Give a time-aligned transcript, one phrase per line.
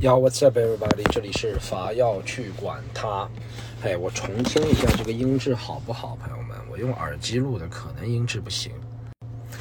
[0.00, 1.02] Yo, what's up, everybody？
[1.10, 3.28] 这里是伐要去管它。
[3.82, 6.56] 哎，我重听一下这个音质好不好，朋友们？
[6.70, 8.70] 我用耳机录的，可能音质不行。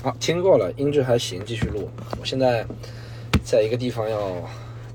[0.04, 1.90] 好，听过了，音质还行，继续录。
[2.22, 2.64] 我现在
[3.44, 4.32] 在一个地方要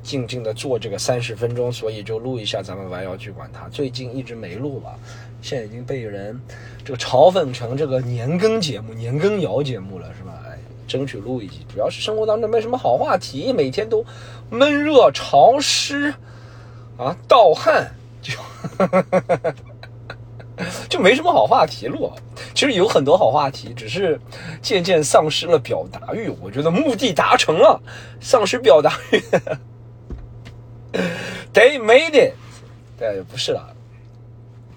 [0.00, 3.68] 静静的坐这个三十分钟，所以就录一下咱们玩要去管它。
[3.68, 4.96] 最近一直没录了，
[5.42, 6.40] 现在已经被人
[6.84, 10.41] 这个嘲讽成这个年更节目、年更谣节目了，是吧？
[10.92, 11.66] 争取录一集。
[11.72, 14.04] 主要是生活当中没什么好话题，每天都
[14.50, 16.12] 闷热潮湿
[16.98, 18.34] 啊，盗汗，就
[20.90, 22.12] 就没什么好话题录。
[22.54, 24.20] 其实有很多好话题，只是
[24.60, 26.28] 渐渐丧失了表达欲。
[26.42, 27.80] 我觉得目的达成了，
[28.20, 29.18] 丧失表达欲，
[31.54, 32.34] They made it。
[32.98, 33.74] 对，不是了，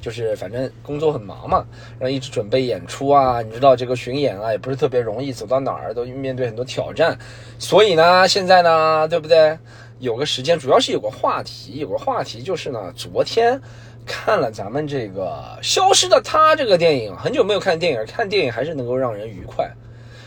[0.05, 1.65] 就是反正工作很忙嘛，
[1.97, 3.41] 然后一直准备演出啊。
[3.41, 7.17] 你知道这个巡演啊，也不是特别容易，走到哪儿都面对很多挑战。
[7.57, 9.57] 所以呢，现在呢，对不对？
[9.97, 13.59] 有个时间，主要是有个话题，有个话题就是呢，昨天。
[14.07, 19.67] 看了咱们这个《消失的她》这个电影，很久没有看电影，看电影还是能够让人愉快，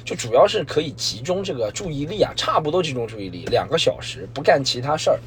[0.04, 5.20] 就主要是可以集中这个注意力啊，差不多集中注意力两个小时，不干其他事儿，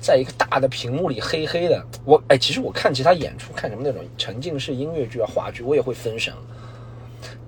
[0.00, 1.84] 在一个大的屏幕里黑黑的。
[2.04, 6.32] 我哎，其实我看其他演出，看什么那种沉浸式音乐剧啊、话剧，我也会分神。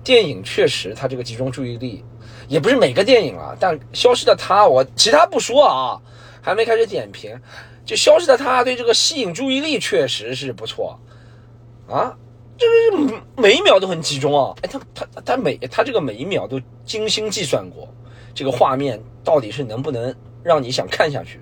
[0.03, 2.03] 电影确实，它这个集中注意力，
[2.47, 6.01] 也不是每个电影啊，但《消失的她》，我其他不说啊，
[6.41, 7.39] 还没开始点评。
[7.83, 10.97] 就消失的他对这个吸引注意力确实是不错，
[11.89, 12.15] 啊，
[12.55, 14.55] 这个每一秒都很集中啊！
[14.61, 17.91] 哎，他他他每他这个每一秒都精心计算过，
[18.35, 20.13] 这个画面到底是能不能
[20.43, 21.39] 让你想看下去？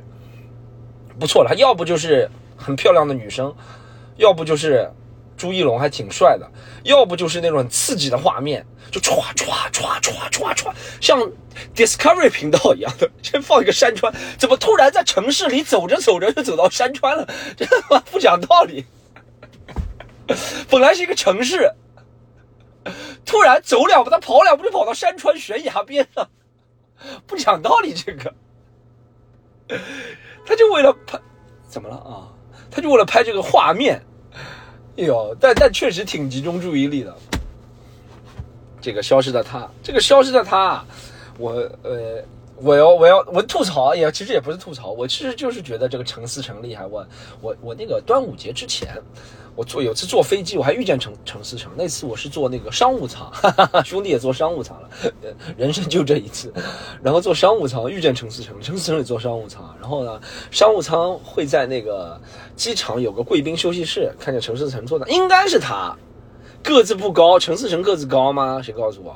[1.19, 3.53] 不错了，要不就是很漂亮的女生，
[4.15, 4.89] 要不就是
[5.35, 6.49] 朱一龙还挺帅的，
[6.83, 11.31] 要不就是那种刺激的画面，就歘歘歘歘歘歘，像。
[11.75, 17.27] Discovery 频道一样的，先放一个山川，怎么突然在城市里走着走着就走到山川了？
[17.57, 18.85] 这他妈不讲道理！
[20.69, 21.73] 本来是一个城市，
[23.25, 26.29] 突然走两步，他跑两步就跑到山川悬崖边上，
[27.27, 27.93] 不讲道理。
[27.93, 28.33] 这个，
[30.49, 31.19] 他就为了拍，
[31.67, 32.25] 怎么了啊？
[32.71, 34.01] 他就为了拍这个画面，
[34.97, 37.15] 哎呦，但但确实挺集中注意力的。
[38.81, 40.83] 这个消失的他，这个消失的他。
[41.37, 41.51] 我
[41.83, 42.19] 呃，
[42.55, 46.83] 我要我要我吐槽也其实也不是吐槽，我其实就是觉得这个陈思诚厉害。
[46.83, 47.05] 我
[47.41, 48.95] 我我那个端午节之前，
[49.59, 51.69] 我坐有次坐飞机，我还遇见陈陈思成。
[51.75, 54.89] 那次我是坐那个商务舱，哈哈哈，兄弟也坐商务舱了，
[55.57, 56.53] 人生就这一次。
[57.03, 59.75] 然后坐商务舱遇见陈思成，陈思成也坐商务舱。
[59.81, 60.17] 然后呢，
[60.49, 62.17] 商务舱会在那个
[62.55, 65.93] 机场有个贵宾休息室，看见陈思成坐的，应该是他，
[66.63, 67.37] 个子不高。
[67.37, 68.61] 陈思成个子高吗？
[68.61, 69.13] 谁告诉我？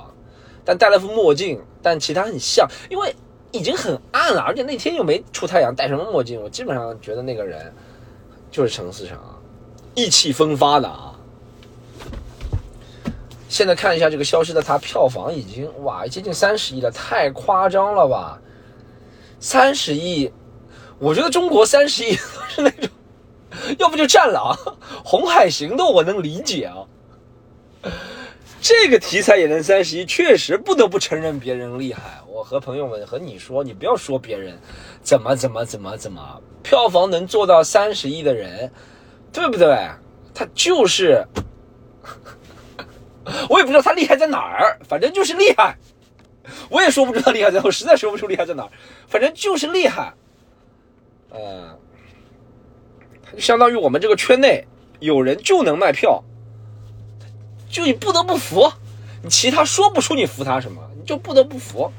[0.66, 3.16] 但戴了副墨镜，但其他很像，因为
[3.54, 6.42] 已经很暗了，而且那天又没出太阳，戴什么墨镜？
[6.42, 7.74] 我基本上觉得那个人
[8.52, 9.18] 就是陈思诚，
[9.96, 11.14] 意气风发的啊。
[13.50, 18.40] 现在看一下这个消失的他，票房已经哇接近三十亿了，太夸张了吧？
[19.40, 20.32] 三十亿，
[20.98, 22.14] 我觉得中国三十亿
[22.50, 22.90] 是那种，
[23.78, 24.58] 要不就战狼、
[25.06, 26.88] 红海行动，我能理解啊。
[28.60, 32.22] 这个题材也能三十亿，确实不得不承认别人厉害。
[32.28, 34.58] 我和朋友们和你说，你不要说别人
[35.04, 38.72] 怎么怎么怎么怎么，票房能做到三十亿的人，
[39.34, 39.90] 对不对？
[40.34, 41.28] 他就是，
[43.50, 45.76] 我也不知道他厉害在哪儿，反正就是厉害。
[46.70, 48.70] 我也说不出他厉害在，我实在说不出厉害在哪儿，
[49.08, 50.14] 反正就是厉害。
[51.32, 51.78] 嗯，
[53.38, 54.66] 相当于我们这个圈内
[55.00, 56.24] 有人就能卖票。
[57.70, 58.72] 就你不得不服，
[59.24, 61.92] 你其他说不出你服他什么，你就不得不服。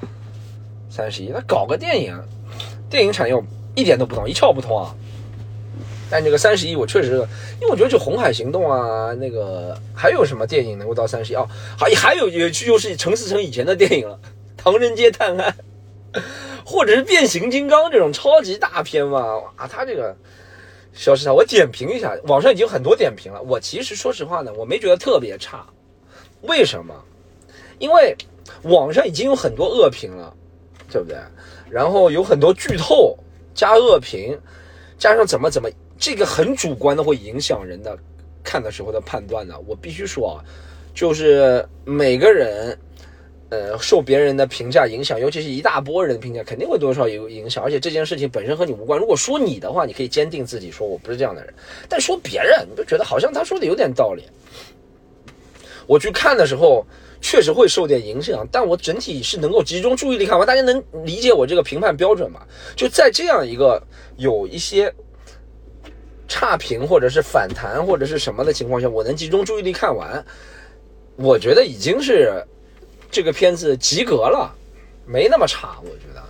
[0.88, 2.16] 三十一，那搞个电影，
[2.88, 3.34] 电影产业
[3.74, 4.94] 一点都不懂，一窍不通啊。
[6.10, 7.12] 但这个三十亿，我确实，
[7.60, 11.46] 因为我觉得就《红海行动》啊，那个还有什么电影能够到三十亿啊？
[11.78, 14.18] 还还有有就是陈思诚以前的电影了，
[14.56, 15.54] 《唐人街探案》，
[16.64, 19.38] 或者是《变形金刚》这种超级大片嘛。
[19.38, 20.16] 哇，他这个。
[20.96, 23.42] 消失他，我点评一下，网上已经很多点评了。
[23.42, 25.66] 我其实说实话呢，我没觉得特别差。
[26.42, 26.94] 为什么？
[27.80, 28.16] 因为
[28.62, 30.32] 网上已经有很多恶评了，
[30.88, 31.18] 对不对？
[31.68, 33.18] 然后有很多剧透
[33.52, 34.38] 加恶评，
[34.96, 35.68] 加上怎么怎么，
[36.04, 37.96] 这个很主观的，会影响人的
[38.42, 39.58] 看的时候的判断的。
[39.66, 40.44] 我必须说啊，
[40.94, 42.78] 就是每个人。
[43.50, 47.62] 呃，受别人的评价影响，尤其是一大波人的评价，肯定会多少有影响。
[47.62, 48.98] 而且这件事情本身和你无关。
[48.98, 51.54] 如果说你的话，你可以坚定自己，说我不是这样的人。
[51.88, 54.24] 但说别人，你就觉得好像他说的有点道理。
[55.86, 56.84] 我去看的时候，
[57.20, 60.44] 确实会受点影响，但我整体是能够集中注意力看完。
[60.44, 62.40] 大家能理解我这个评判标准吗？
[62.74, 63.80] 就在这样一个
[64.16, 64.92] 有一些
[66.26, 70.24] 差评或者是反弹或者是什么的情况下，我能集中注意力看完，
[71.16, 72.44] 我觉得已经是
[73.10, 74.54] 这个片子及格了，
[75.06, 75.76] 没那么差。
[75.82, 76.22] 我觉得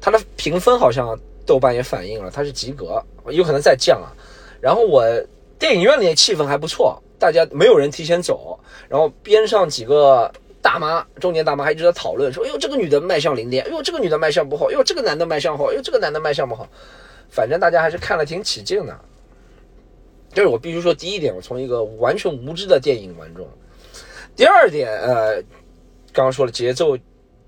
[0.00, 4.12] 它的评分好像豆瓣也反映了它是及格，有可能再降啊。
[4.60, 5.04] 然后我
[5.58, 7.02] 电影院里气氛还不错。
[7.18, 10.30] 大家没有人提前走，然后边上几个
[10.60, 16.68] 大妈，中年大妈还一直在讨论说：“哎呦，这个女的卖相灵点，哎呦，这个女的卖相不好，哎呦，这个男的卖相好，哎呦，这个男的卖相不好。”
[17.32, 19.00] 反正大家还是看了挺起劲的。
[20.36, 23.48] 就是我必须说第一点，我从一个完全无知的电影观众。
[24.36, 25.42] 第二点，呃，
[26.12, 26.94] 刚刚说了节奏，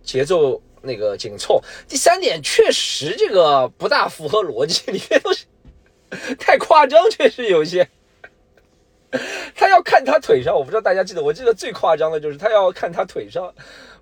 [0.02, 1.62] 节奏那个紧凑。
[1.86, 5.44] 第三点，确实这个不大符合逻辑，里面都是
[6.38, 7.86] 太夸张，确实有些。
[9.54, 13.52] 他要看他腿上，我不知道大家记得，我记得最夸张的就是他要看他腿上，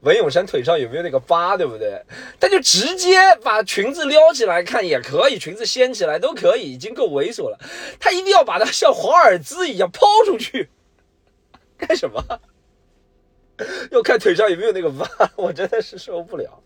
[0.01, 2.03] 文咏珊腿上有没有那个疤，对不对？
[2.41, 7.59] 他就直接把裙子撩起来看也可以，裙子掀起来都可以，已经够猥琐了。
[8.01, 10.71] 他一定要把它像华尔兹一样抛出去，
[11.79, 12.23] 干什么？
[13.91, 16.63] 要看腿上有没有那个疤，我真的是受不了。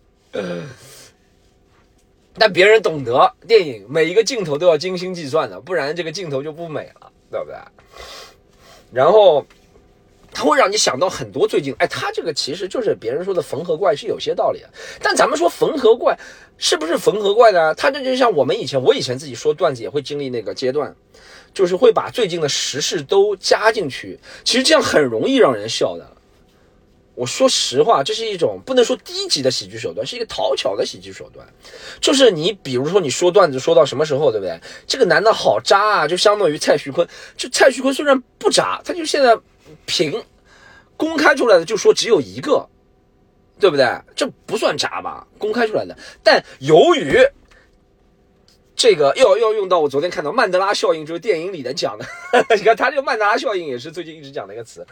[2.34, 7.56] 但别人懂得电影，每一个镜头都要精心计算的，不然这个镜头就不美了，对不对？
[8.92, 9.44] 然后，
[10.32, 14.68] 他会让你想到很多最近，哎，他这个其实就是别人说的缝合怪是有些道理的。
[15.00, 16.18] 但咱们说缝合怪
[16.58, 17.74] 是不是缝合怪呢？
[17.74, 20.94] 他这就像我们以前，我以前自己说段子也会经历那个阶段，
[21.54, 24.18] 就是会把最近的时事都加进去。
[24.44, 26.06] 其实这样很容易让人笑的。
[27.20, 31.46] 我说实话，这是一种不能说低级的喜剧手段，是一个讨巧的喜剧手段。
[32.00, 34.58] 就是你比如说你说段子说到什么时候，对不对？
[34.86, 37.06] 这个男的好渣啊，就相当于蔡徐坤。
[37.36, 39.38] 就蔡徐坤虽然不渣，他就现在
[39.84, 40.24] 平
[40.96, 42.66] 公开出来的就说只有一个，
[43.58, 43.86] 对不对？
[44.16, 45.26] 这不算渣吧？
[45.36, 45.94] 公开出来的。
[46.24, 47.18] 但由于
[48.74, 52.06] 这个要要用到我昨天看到曼德拉效应，就是电影里的讲的。
[52.56, 54.86] 你看他这个曼德拉效应也是最近一直讲的一个词。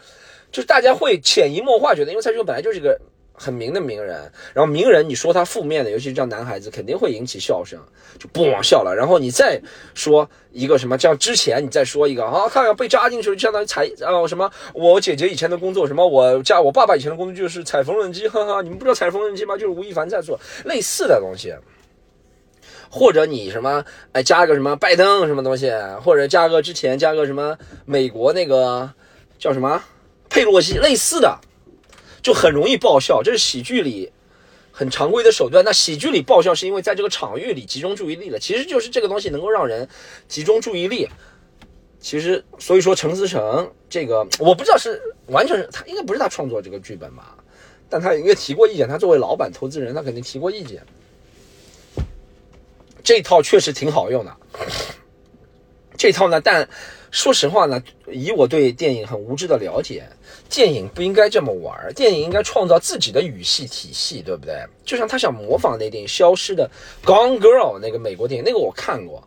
[0.51, 2.99] 就是大家会潜移默化觉得，因为蔡徐坤本来就是一个
[3.33, 7.79] 很名的名人，然后名人你说他负面的，尤其是这样男孩子，肯定会引起笑声，
[8.19, 8.93] 就不往笑了。
[8.93, 9.61] 然后你再
[9.93, 19.55] 说一个什么，像之前你再说一个啊，看看被扎进去了，相当于踩啊什么，我姐姐以前的工作什么，我家我爸爸以前的工作就是踩缝纫机，哈哈，你们不知道踩缝纫机吗？
[19.55, 21.55] 就是吴亦凡在做类似的东西，
[22.89, 25.71] 或者你什么哎加个什么拜登什么东西，
[26.03, 28.91] 或者加个之前加个什么美国那个
[29.37, 29.81] 叫什么？
[30.29, 31.39] 佩洛西类似的，
[32.21, 34.11] 就很容易爆笑，这是喜剧里
[34.71, 35.65] 很常规的手段。
[35.65, 39.89] 那喜剧里爆笑是因为在这个场域里集中注意力了，其实就是这个东西能够让人
[40.27, 41.09] 集中注意力。
[41.99, 47.35] 其实，所以说陈思诚这个，我不知道是完全他应该不是他创作这个剧本吧，
[47.89, 48.87] 但他应该提过意见。
[48.87, 50.81] 他作为老板、投资人，他肯定提过意见。
[53.03, 54.37] 这套确实挺好用的，
[55.97, 56.69] 这套呢，但。
[57.11, 60.07] 说实话呢，以我对电影很无知的了解，
[60.49, 64.65] 电影不应该这么玩电影应该创造自己的语系体系，对不对？
[64.83, 66.69] 就像他想模仿那电影《消失的
[67.05, 69.23] Gone Girl》那个美国电影，那个我看过，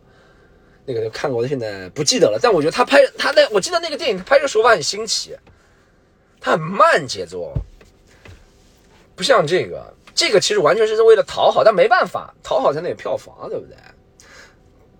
[0.85, 2.37] 那个看过现在不记得了。
[2.41, 5.33] 但我觉得他拍他那，我记得那个电影拍摄手法很新奇，
[6.41, 7.53] 他很慢节奏，
[9.15, 13.77] 不像这个，这个其实完全是为了讨好，但没办法，讨好才能有票房，对不对？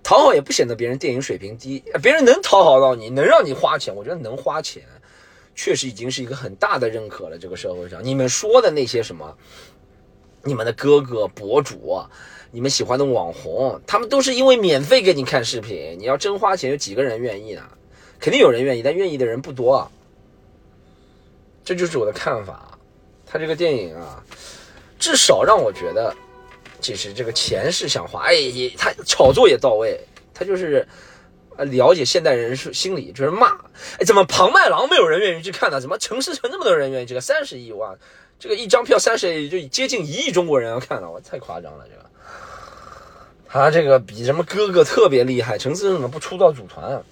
[0.02, 4.84] 讨好也不显得别人电影水平低，别人能讨好到你，能让你花钱，我觉得能花钱，
[5.56, 7.38] 确实已经是一个很大的认可了。
[7.38, 9.38] 这个社会上，你们说的那些什么，
[10.44, 12.02] 你们的哥哥博主，
[12.52, 15.98] 你们喜欢的网红，他们都是因为免费给你看视频。
[16.00, 17.64] 你要真花钱，有几个人愿意呢？
[18.20, 19.90] 肯定有人愿意，但愿意的人不多。
[21.64, 22.78] 这就是我的看法。
[23.26, 24.24] 他这个电影啊，
[25.00, 26.16] 至少让我觉得。
[26.82, 29.98] 其实这个钱是想花，哎也，他炒作也到位，
[30.34, 30.86] 他就是，
[31.58, 33.48] 了解现代人是心理，就是骂，
[34.00, 35.80] 哎，怎么庞麦郎没有人愿意去看呢？
[35.80, 37.06] 怎么陈思诚这么多人愿意？
[37.06, 37.96] 这个三十亿哇，
[38.40, 42.06] 这个一张票三十亿就接近一亿中国人要看了，我太夸张了这个，
[43.48, 47.04] 他这个比什么哥哥特别厉害，陈思诚怎么不出道组团？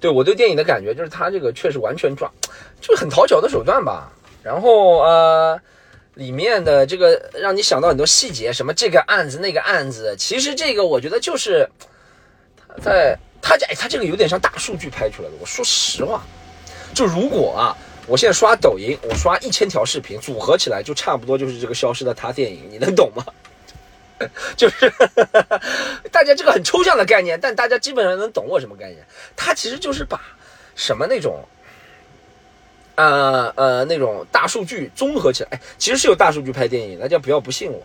[0.00, 2.30] 对我对电影的感觉就是他这个确实完全抓，
[2.80, 4.12] 就是很讨巧的手段吧，
[4.42, 5.60] 然后呃。
[6.16, 11.68] 里面的这个让你想到很多细节，什么这个案子那个案子，其实这个我觉得就是
[12.82, 15.34] 在他家哎，他这个有点像大数据拍出来的。
[15.40, 16.22] 我说实话，
[16.94, 23.24] 就如果啊，我现在刷抖音，我刷一千条视频组合起来，就差不多就是这个消失的他电影，你能懂吗？
[24.56, 24.90] 就是
[26.10, 29.06] 大家这个很抽象的概念，但大家基本上能懂我什么概念。
[29.36, 30.18] 他其实就是把
[30.74, 31.44] 什么那种
[32.94, 37.82] 呃呃那种大数据综合起来，哎，其实是有大数据拍电影，大家不要不信我。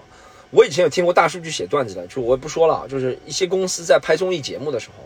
[0.51, 5.05] 我以前有听过大数据写段子的，就我也不说了，就是一些公司在拍综艺节目的时候，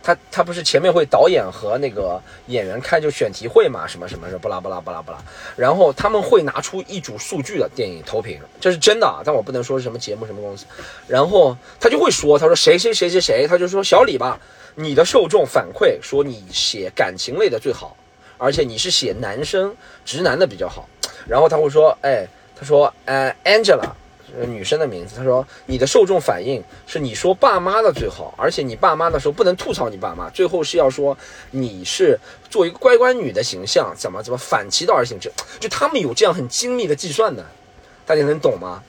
[0.00, 5.18] 他他不是前面会导演和那个演员开就选题会嘛，什么什么什么巴拉巴拉巴拉巴拉，
[5.56, 10.64] 然后他们会拿出一组数据的电影投屏，这是真的，但我不能说是什么节目什么公司，
[11.08, 14.38] 然后他就会说，他说谁谁谁谁谁，他就说小李吧，
[14.76, 17.96] 你的受众反馈说你写感情类的最好，
[18.38, 19.74] 而且你是写男生
[20.04, 20.88] 直男的比较好，
[21.26, 22.24] 然后他会说，哎，
[22.54, 23.90] 他说，呃，Angela。
[24.44, 31.16] 女生的名字，他说你的受众反应是你说爸妈的最好，而且你爸妈的时候不能吐槽你爸妈，最后是要说
[31.52, 32.18] 你是
[32.50, 37.46] 做一个乖乖女的形象，怎么怎么反其道而行之，就他们有这样很精密的计算的，
[38.04, 38.82] 大家能懂吗？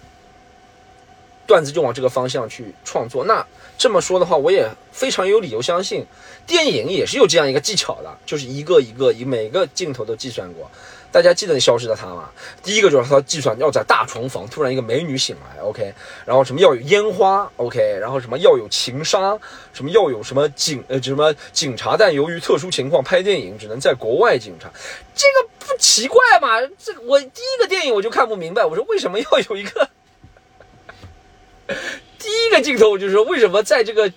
[1.46, 3.46] 段子就往这个方向去创作，那
[3.77, 6.06] 这么说的话，我也非常有理由相信，
[6.46, 10.70] 电影也是有这样一个技巧的，就是一个一个以每个镜头都计算过。
[11.12, 12.30] 大家记得消失的他吗？
[12.62, 15.94] 第一个就是他计算要在大床房突然一个美女醒来，OK，
[16.26, 19.38] 然后什么要有烟花，OK，然后什么要有情杀，
[19.74, 24.70] 什么要有什么警呃什么警察，但由于特殊情况拍电影只能在国外警察，
[25.16, 26.60] 这个不奇怪吗？
[26.78, 29.90] 这我第一个电影我就看不明白，我说为什么要有一个
[32.20, 34.12] 第一个镜头，我就说为什么在这个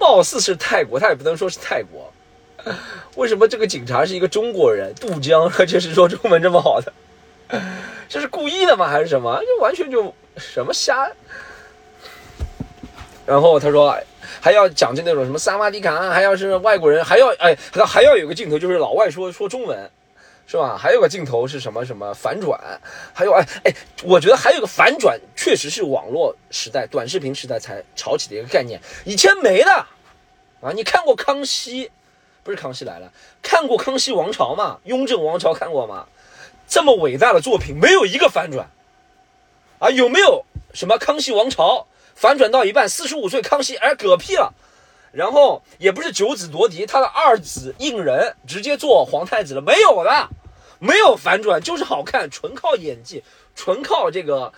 [0.00, 2.12] 貌似是泰国，他也不能说是泰国。
[3.16, 4.94] 为什么这个警察是一个中国人？
[4.94, 6.92] 渡江， 而且是说中文这么好的，
[8.08, 8.88] 这是故意的吗？
[8.88, 9.40] 还是什么？
[9.44, 11.10] 就完全就什么瞎。
[13.24, 13.96] 然后他说
[14.40, 19.90] 还要讲究那种什么萨瓦迪卡，还要是外国人，还要哎，他还要有个镜头就是老外说说中文，
[20.46, 20.76] 是吧？
[20.76, 22.60] 还有个镜头是什么什么反转？
[23.12, 29.72] 还有哎哎，我觉得还有个反转，确实是网络时代、短视频时代才炒起的一个概念，以前没的
[30.60, 30.70] 啊！
[30.72, 31.90] 你看过康熙？
[32.46, 33.12] 不是康熙来了，
[33.42, 34.78] 看过《康熙王朝》吗？
[34.84, 36.06] 雍正王朝看过吗？
[36.68, 38.70] 这么伟大的作品，没有一个反转
[39.80, 39.90] 啊！
[39.90, 44.54] 有没有什么康熙王朝反转到一半，四十五岁康熙哎嗝屁了，
[45.10, 50.28] 然后也不是九子夺嫡，他的二子胤仁直接做皇太子了，没有的，
[50.78, 53.24] 没有反转，就是好看，纯靠演技，
[53.56, 54.52] 纯靠这个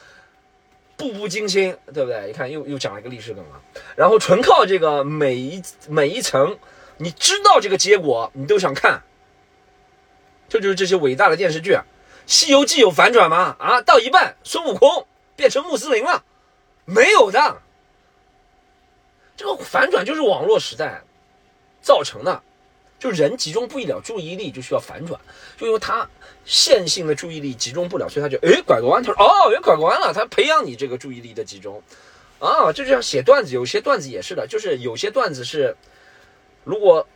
[0.98, 2.26] 步步惊心，对不对？
[2.26, 3.62] 你看又又讲了一个历史梗了，
[3.96, 6.58] 然后纯靠这个每一每一层。
[7.00, 9.02] 你知道这个结果，你都想看，
[10.48, 11.72] 这就是这些伟大的电视剧，
[12.26, 13.54] 《西游记》有反转吗？
[13.60, 16.24] 啊，到一半孙悟空变成穆斯林了，
[16.84, 17.62] 没有的。
[19.36, 21.00] 这个反转就是网络时代
[21.80, 22.42] 造成的，
[22.98, 25.20] 就人集中不了注意力，就需要反转，
[25.56, 26.08] 就因为他
[26.44, 31.80] 线性的注意力集中不了，所以他就哎拐个弯，他说哦，也拐个弯了，他培养你这个注意力的集中，
[32.40, 35.76] 啊，就这样写段子，有些段子也是的，就是有些段子是。
[36.68, 37.06] 如果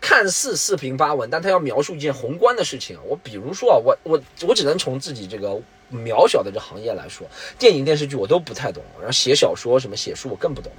[0.00, 5.60] 看似四平八稳，但他要描述一件宏观的事情，我比如说啊，我我我只能从自己这个
[5.92, 7.26] 渺小的这行业来说，
[7.58, 10.70] 电影电视剧我都不太懂，然后写小说什么写书我更不懂。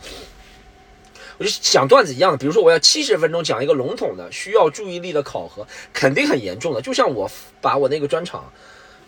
[1.38, 6.82] 我就讲段子一样，比如说我要七十分钟讲一个笼统的，需要注意力的考核，肯定很严重的。
[6.82, 8.50] 就像我把我那个专场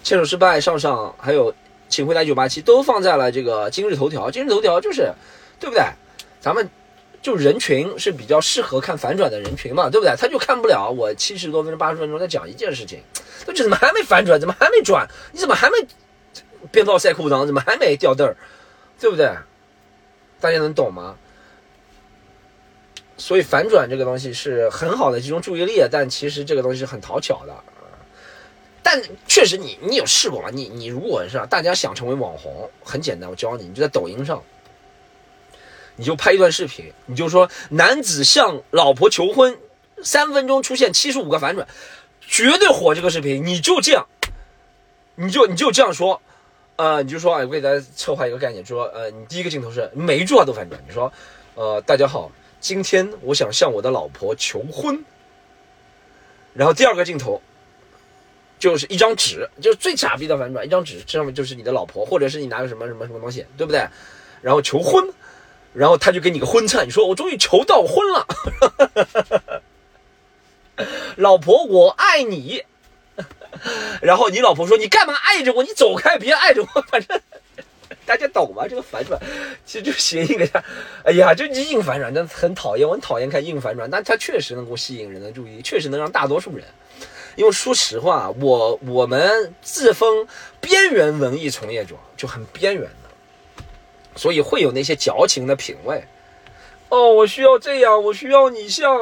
[0.06, 1.54] 《牵手失败》上上，还有
[1.88, 5.14] 《请回答一九八七》都放在了这个今日头条，今日头条就是，
[5.58, 5.84] 对不对？
[6.42, 6.70] 咱们。
[7.26, 10.16] 就人群是比较适合看反转的人群嘛，对不对？
[10.16, 13.02] 他就看不了我七十多分钟、八十分钟在讲一件事情，
[13.48, 14.40] 那这怎么还没反转？
[14.40, 15.08] 怎么还没转？
[15.32, 15.76] 你怎么还没
[16.72, 17.48] 鞭炮塞裤裆？
[17.48, 18.38] 怎么还没掉豆儿？
[19.00, 19.28] 对不对？
[20.40, 21.16] 大家能懂吗？
[23.18, 27.56] 所以反转这个东西是很好的集中注意力，但其实这个东西是很讨巧的。
[28.84, 30.52] 但确实，你你有试过吗？
[30.54, 34.44] 你你如果是大家想成为网红，很简单，我教你，你就在抖音上。
[35.98, 39.58] 你就拍一段视频，你就说男子向老婆求婚，
[40.04, 41.68] 三分钟出现七十五个反转，
[42.20, 43.46] 绝对火这个视频。
[43.46, 44.06] 你就这样，
[45.16, 46.22] 你就你就这样说，
[46.76, 51.12] 呃，你就说，哎，我给大家策划一个概念，说，呃，你第一个镜头是每一句话都反转，你说，
[51.54, 55.02] 呃，大家好，今天我想向我的老婆求婚。
[56.54, 57.42] 然后第二个镜头
[58.60, 63.88] 就是一张纸，就是最傻逼的反转，一张纸，上面就是你的老婆，或者是你拿个什么什么什么东西，对不对？
[64.42, 65.10] 然后求婚。
[65.76, 69.62] 然后他就给你个婚菜，你说我终于求到婚了，
[71.18, 72.64] 老婆我爱你。
[74.02, 75.64] 然后你老婆说你干嘛爱着我？
[75.64, 76.82] 你走开，别爱着我。
[76.82, 77.22] 反正
[78.06, 78.68] 大家懂吗？
[78.68, 79.18] 这个反转
[79.66, 80.62] 其实就谐音给他。
[81.06, 86.66] 哎呀，这硬反转真的很讨厌，我很讨厌看硬反转，但它确实能够吸引人的注意，确实能让大多数人。
[87.38, 90.28] 因为说实话，我我们自封
[90.60, 92.90] 边缘文艺从业者，就很边缘。
[94.16, 96.04] 所以会有那些矫情的品味，
[96.90, 98.98] 哦，我需要这样，我需要你像，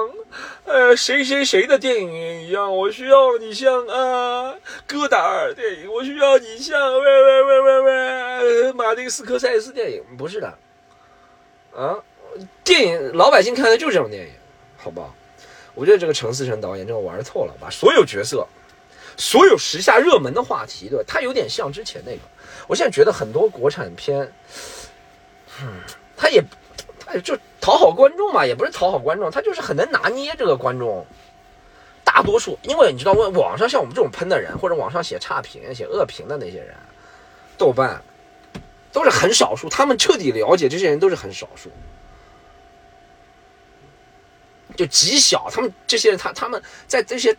[0.66, 4.56] 呃，谁谁谁的电影一样，我需要你像啊，
[4.88, 10.58] 戈达尔电影，我需要你像喂喂喂喂喂，马丁斯科塞斯电影，不是的，
[11.76, 11.98] 啊，
[12.64, 14.32] 电影老百姓看的就是这种电影，
[14.78, 15.14] 好不好？
[15.76, 18.48] 我觉得这个陈思诚导演这个玩透了，把所有角色，
[19.18, 21.04] 所有时下热门的话题，对？
[21.08, 22.20] 他有点像之前那个，
[22.68, 24.32] 我现在觉得很多国产片，
[25.62, 25.80] 嗯，
[26.18, 26.44] 他也。
[27.06, 31.06] 哎，就讨好观众嘛，也不是讨好观众，他就是很能拿捏这个观众。
[32.02, 36.74] 大多数，因为你知道，网网上像我们这种喷的人，或者网上写差评、写恶评的那些人，
[37.58, 38.02] 豆瓣
[38.94, 39.68] 都是很少数。
[39.68, 41.70] 他们彻底了解这些人都是很少数，
[44.78, 45.50] 就极小。
[45.52, 47.36] 他们这些人，他他们在这些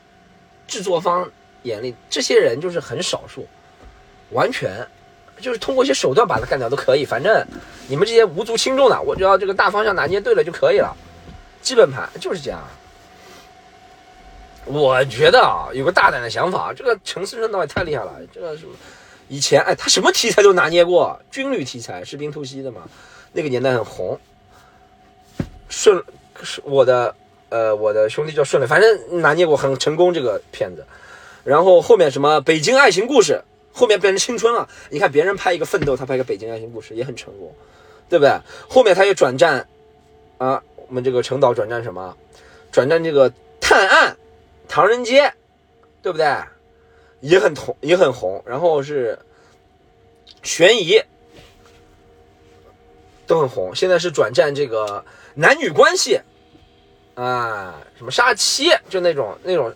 [0.69, 1.29] 制作方
[1.63, 3.49] 眼里，这些人就是很少数，
[4.31, 4.87] 完全。
[5.45, 7.47] 就是通过一些手段把它干掉都可以，反正
[7.87, 10.97] 你们这些无足轻重的，我只要这个大方向拿捏对了就可以了。
[11.61, 12.61] 基本盘就是这样。
[14.65, 18.15] 我觉得啊，有个大胆的想法，这个陈思诚导演太厉害了。
[18.33, 18.65] 这个是
[19.29, 22.81] 以前哎，他什么题材都拿捏过，军旅题材，士兵突袭的嘛，
[23.33, 24.19] 那个年代很红。
[25.69, 26.03] 顺
[26.43, 27.15] 是我的
[27.51, 30.87] 呃，我的兄弟叫顺磊，反正拿捏过很成功这个片子。
[31.45, 33.43] 然后后面什么北京爱情故事。
[33.75, 37.53] 后面变成青春了，你看别人拍一个奋斗，他拍个北京爱情故事也很成功，
[38.09, 38.33] 对不对？
[38.69, 39.67] 后面他又转战，
[40.39, 42.17] 啊，我们这个陈导转战什么？
[42.71, 44.17] 转战这个探案，
[44.69, 45.35] 唐人街，
[46.01, 46.25] 对不对？
[47.21, 48.41] 也很红，也很红。
[48.47, 49.19] 然后是
[50.45, 51.03] 悬疑，
[53.27, 53.75] 都很红。
[53.75, 55.05] 现在是转战这个
[55.35, 56.21] 男女关系，
[57.15, 59.75] 啊，什么杀妻，就那种那种。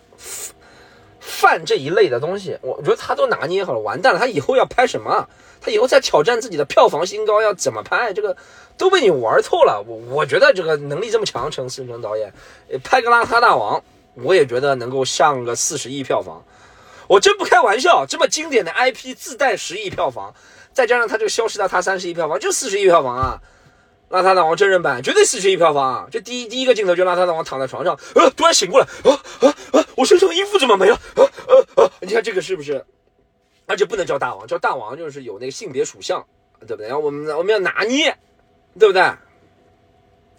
[1.19, 4.19] 饭这一类的东西，我觉得他都拿捏好了，完蛋了。
[4.19, 5.27] 他以后要拍什么？
[5.61, 8.13] 他以后再挑战自己的票房新高，要怎么拍？
[8.13, 8.35] 这个
[8.77, 9.83] 都被你玩透了。
[9.85, 12.33] 我我觉得这个能力这么强，陈思诚导演
[12.83, 13.77] 拍个《邋遢大王》，
[14.15, 16.43] 我也觉得能够上个四十亿票房。
[17.07, 20.33] 我真不开玩笑，这么经典的 IP 自带十亿票房，
[20.71, 23.41] 再加上他这个《消失的他》三十亿票房，就四十亿票房啊。
[24.09, 29.85] 邋遢大王真人版绝对四十亿票房，这第一第一个镜头就邋遢大王躺在床上，呃，突然醒过来，啊啊啊！
[29.95, 30.95] 我身上的衣服怎么没了？
[30.95, 31.91] 啊啊啊！
[32.01, 32.83] 你看这个是不是？
[33.67, 36.25] 而且不能叫大王，叫大王就是有那个性别属相，
[36.61, 36.87] 对不对？
[36.87, 38.17] 然后我们我们要拿捏，
[38.79, 39.01] 对不对？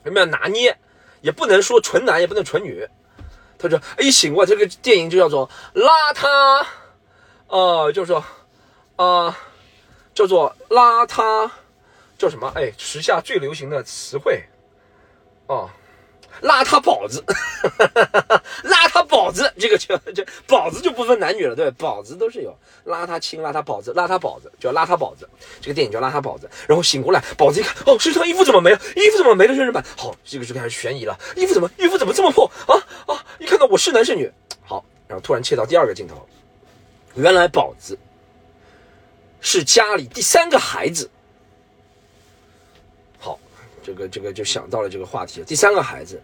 [0.02, 0.76] 我们要拿捏，
[1.20, 2.84] 也不能说纯男，也不能纯女。
[3.56, 6.66] 他说一醒过来，这个电影就叫做邋遢，
[7.46, 8.24] 哦，就是说，
[8.96, 9.38] 啊，
[10.12, 11.48] 叫做邋遢。
[12.20, 12.52] 叫什么？
[12.54, 14.44] 哎，时下最流行的词汇，
[15.46, 15.70] 哦，
[16.42, 17.24] 邋遢宝子，
[18.62, 22.54] 邋遢宝子，这个就就宝子就不分男女了，对宝子都是有
[22.84, 25.26] 邋遢亲、邋遢宝子、邋遢宝子，叫邋遢宝子。
[25.62, 26.46] 这个电影叫邋遢宝子。
[26.68, 28.78] 然后醒过来，宝子一看，哦，身上衣服怎么没了？
[28.96, 29.56] 衣服怎么没了？
[29.56, 29.82] 真人版。
[29.96, 31.18] 好，这个就开始悬疑了。
[31.36, 31.70] 衣服怎么？
[31.78, 32.44] 衣服怎么这么破？
[32.66, 33.24] 啊啊！
[33.38, 34.30] 一看到我是男是女？
[34.62, 36.28] 好，然后突然切到第二个镜头，
[37.14, 37.98] 原来宝子
[39.40, 41.10] 是家里第三个孩子。
[43.82, 46.20] 这个这个就想到了这个话题，第三个孩子，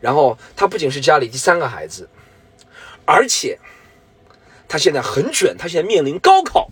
[0.00, 2.08] 然后他不仅是家里第三个孩子，
[3.04, 3.58] 而且
[4.68, 6.68] 他现在很卷，他现在面临高考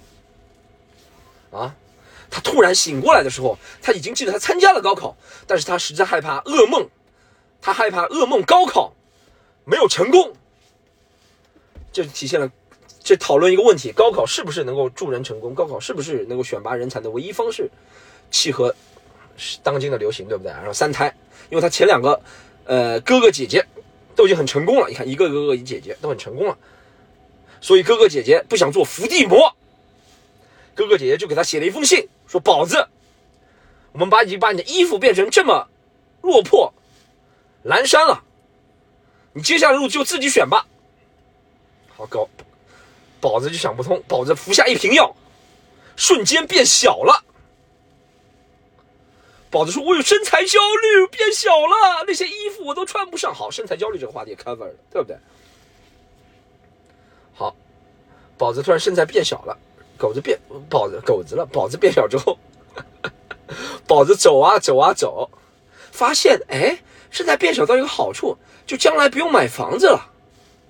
[1.50, 1.74] 啊！
[2.30, 6.88] 他突然醒过来的时候，他已经记得他参加了高考，但是他实在害怕噩梦，
[7.60, 8.94] 他害怕噩梦高考
[9.64, 10.32] 没有成功，
[11.92, 12.50] 这体现了
[13.02, 15.54] 这讨论一个问题：高考是不是能够助人成功？
[15.54, 17.70] 高考是不是能够选拔人才的唯一方式？
[18.30, 18.74] 契合。
[19.62, 20.52] 当今的流行，对不对？
[20.52, 21.14] 然后三胎，
[21.50, 22.20] 因为他前两个，
[22.64, 23.66] 呃，哥哥姐姐
[24.14, 24.88] 都已经很成功了。
[24.88, 26.56] 你看，一个哥哥一姐姐都很成功了，
[27.60, 29.54] 所以哥哥姐姐不想做伏地魔，
[30.74, 32.88] 哥哥姐姐就给他写了一封信，说：“宝子，
[33.92, 35.68] 我们把已经把你的衣服变成这么
[36.22, 36.72] 落魄、
[37.64, 38.22] 阑珊了，
[39.32, 40.66] 你接下来路就自己选吧。”
[41.96, 42.28] 好高，
[43.20, 45.14] 宝子就想不通，宝子服下一瓶药，
[45.96, 47.24] 瞬间变小了。
[49.52, 55.14] 宝子说：“我有身材焦虑，变小了，那些衣服我都穿不上。”好，身材焦虑这个话题 cover 了，对不对？
[57.34, 57.54] 好，
[58.38, 59.56] 宝子突然身材变小了，
[59.98, 60.38] 狗子变
[60.70, 62.38] 宝子狗子了，宝子变小之后，
[63.86, 65.30] 宝子走啊走啊走，
[65.90, 66.78] 发现哎，
[67.10, 70.10] 身材变小倒有个好处，就将来不用买房子了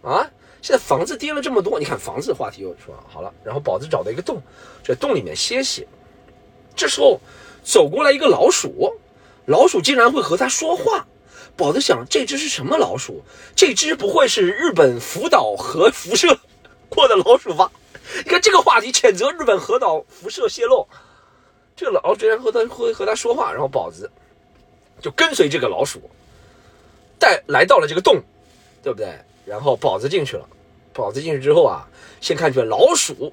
[0.02, 0.28] 啊！
[0.60, 4.42] 现在房子跌了这么多，你看房子话题又说好了，然后宝子找到一个洞，
[4.82, 5.86] 在洞里面歇息，
[6.74, 7.20] 这时候。
[7.62, 8.94] 走过来一个老鼠，
[9.46, 11.06] 老鼠竟然会和他说话。
[11.56, 13.22] 宝子想，这只是什么老鼠？
[13.54, 16.38] 这只不会是日本福岛核辐射
[16.88, 17.70] 过的老鼠吧？
[18.24, 20.88] 你看这个话题，谴责日本核岛辐射泄漏。
[21.76, 24.10] 这个老鼠竟然和他会和他说话，然后宝子
[25.00, 26.00] 就跟随这个老鼠，
[27.18, 28.22] 带来到了这个洞，
[28.82, 29.18] 对不对？
[29.44, 30.48] 然后宝子进去了，
[30.92, 31.88] 宝子进去之后啊，
[32.20, 33.32] 先看出来老鼠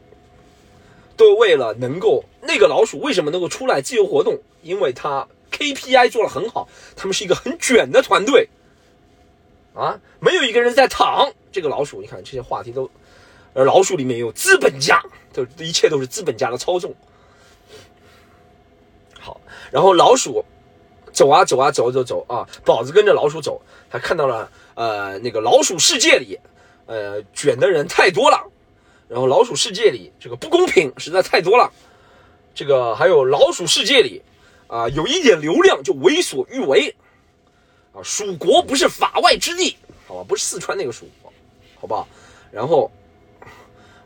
[1.19, 4.39] 都为了能够那个老鼠为什么能够出来自由活动？
[4.63, 8.47] 因为它 KPI 做的很好，他们是一个很卷的团队
[9.75, 11.29] 啊，没有一个人在躺。
[11.51, 12.89] 这个老鼠，你看这些话题都，
[13.53, 15.03] 而老鼠里面有资本家，
[15.33, 16.95] 都一切都是资本家的操纵。
[19.19, 20.45] 好，然后老鼠
[21.11, 26.39] 走啊走啊走走走啊，宝子跟着老鼠走，他看到了呃那个老鼠世界里，
[26.85, 28.48] 呃卷的人太多了，
[29.09, 31.69] 然后老鼠世界里这个不公平实在太多了，
[32.55, 34.21] 这个还有老鼠世界里
[34.67, 36.95] 啊有一点流量就为所欲为，
[37.91, 39.75] 啊蜀国不是法外之地，
[40.07, 41.05] 好吧，不是四川那个蜀。
[41.81, 42.05] 好不好？
[42.51, 42.91] 然后，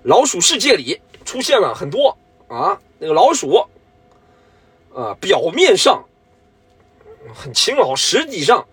[0.04, 2.16] 老鼠世界里出现了很多
[2.48, 3.68] 啊，那个老鼠
[4.94, 6.06] 啊，表面上
[7.34, 8.68] 很勤劳，实际上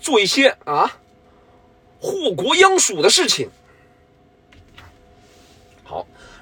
[0.00, 0.98] 做一些啊
[2.00, 3.50] 祸国殃蜀的事情。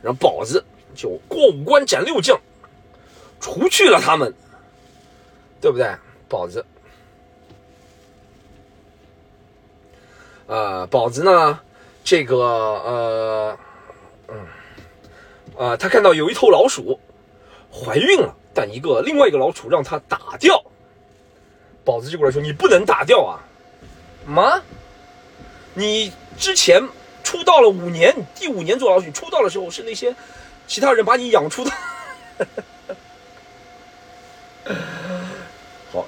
[0.05, 0.63] 好，然后宝子
[0.95, 2.39] 就过五关斩六将，
[3.41, 4.33] 除去了他们，
[5.61, 5.91] 对不对？
[6.29, 6.65] 宝子，
[10.47, 11.61] 呃，宝子呢？
[12.05, 13.59] 这个呃，
[14.29, 14.47] 嗯，
[15.57, 17.01] 啊，他看到有一头老鼠
[17.73, 20.63] 怀孕了，但一个另外一个老鼠让他打掉。
[21.83, 23.41] 宝子就过来说：“你不能打掉啊，
[24.27, 24.61] 妈，
[25.73, 26.83] 你之前
[27.35, 30.15] 出道了五年，第五年做老鼠，出道的时候是那些
[30.69, 31.71] 其他人把你养出的。
[35.93, 36.07] ”好。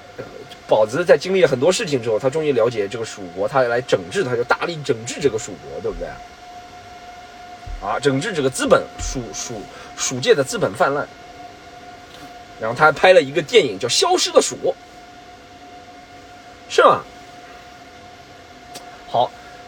[0.69, 6.07] 宝子在经历了很多事情之后，他终于了解这个蜀国，他来整治，他就大力整治这个蜀国，对不对？
[7.85, 9.61] 啊，整治这个资本，蜀蜀
[9.97, 11.05] 蜀界的资本泛滥。
[12.61, 14.55] 然后他还拍了一个电影叫《消失的蜀》，
[16.69, 17.03] 是吗？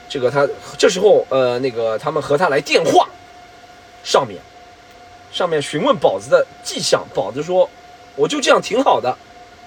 [0.09, 3.07] 这个他这时候呃，那个他们和他来电话，
[4.03, 4.41] 上面
[5.31, 7.69] 上面询问宝子的迹象，宝子说
[8.17, 9.09] ：“我就这样挺好的。”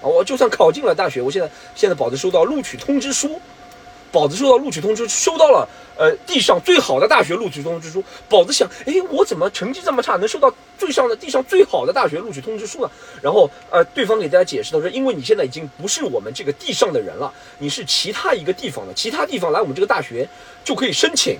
[0.03, 3.39] 啊，我就算考进了大学，我现在现在宝子收到录取通知书，
[4.13, 8.01] 宝子收到录取通知，收到了，呃，地上最好的大学录取通知书。
[8.29, 8.53] 宝子。
[8.53, 12.91] 想，哎，我怎么成绩这么差，能收到最上的地上最好的大学录取通知书呢？
[13.19, 20.29] 然后，呃，对方给大家解释，他说，因为你现在已经不是我们这个地上的人了，你是其他一个地方的，其他地方来我们这个大学
[20.63, 21.39] 就可以申请，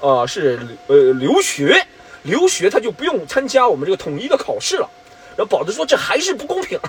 [0.00, 1.86] 呃，是呃留学，
[2.22, 4.88] 留学他就不用参加我们这个统一的考试了。
[5.36, 6.80] 然后宝子说：“这还是不公平，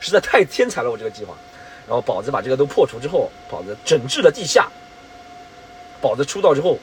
[0.00, 1.34] 实在太天才了，我这个计划。”
[1.86, 4.70] 然后宝子把这个都破除之后，宝子整治了地下。
[6.00, 6.78] 宝子出道之后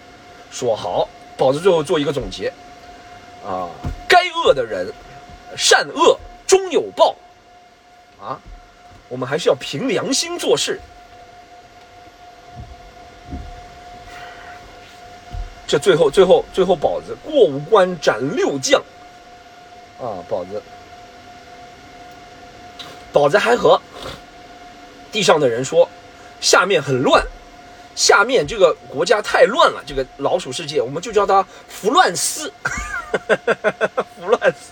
[0.51, 2.53] 说：“好。”宝子最后做一个总结
[3.43, 3.67] ：“啊，
[4.07, 4.93] 该恶的人，
[5.57, 7.15] 善恶终有报。
[8.21, 8.39] 啊，
[9.09, 10.79] 我们还是要凭良心做事。”
[15.65, 18.79] 这最后，最后，最后，宝子过五关斩六将。
[19.99, 20.61] 啊，宝子，
[23.11, 23.81] 宝子还和
[25.11, 25.89] 地上的人说，
[26.39, 27.23] 下面很乱，
[27.95, 32.51] 下面这个国家太乱了，这个老鼠世界，我们就叫它弗乱斯，
[34.19, 34.71] 弗乱斯。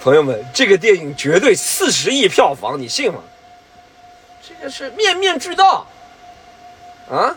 [0.00, 3.20] 朋友们，这个电影绝对四十亿票房，你信吗？
[4.46, 5.86] 这个是面面俱到
[7.10, 7.36] 啊！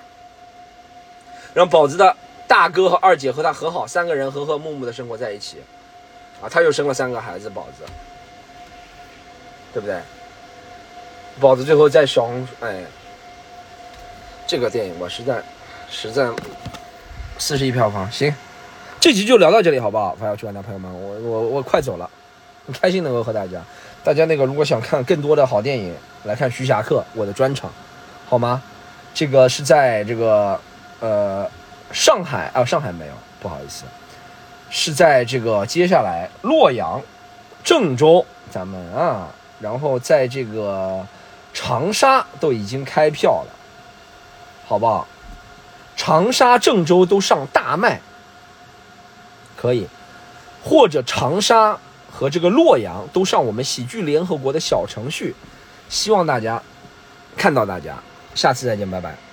[1.54, 2.16] 让宝子的。
[2.48, 5.58] 大哥和二姐和他和好，三个人和和睦睦的生活在一起，
[6.42, 7.84] 啊，他又生了三个孩子，宝子，
[9.74, 10.00] 对不对？
[11.40, 12.82] 宝子最后在小红，哎，
[14.46, 15.42] 这个电影我实在，
[15.90, 16.30] 实在，
[17.38, 18.34] 四十亿票房，行，
[19.00, 20.16] 这集就聊到这里，好不好？
[20.20, 22.10] 发小去玩的朋友们，我我我快走了，
[22.82, 23.62] 开心能够和大家，
[24.04, 27.72] 大家那个如果想看更多的好电影，来看徐霞客我的专场，
[28.28, 28.62] 好吗？
[29.14, 30.60] 这个是在这个，
[31.00, 31.50] 呃。
[31.94, 33.86] 上海啊，上海没有，不好意思，
[34.70, 37.02] 是在这个接下来洛阳、
[37.64, 41.06] 郑州，咱们啊，然后在这个
[41.54, 43.52] 长沙都已经开票了，
[44.68, 45.08] 好不好？
[45.96, 48.00] 长沙、郑州都上大麦，
[49.56, 49.88] 可以，
[50.64, 51.80] 或者长沙
[52.12, 55.36] 和这个洛阳都上我们喜剧联合国的小程序，
[55.90, 56.62] 希望大家
[57.36, 57.98] 看到大家，
[58.36, 59.27] 下次再见，拜拜。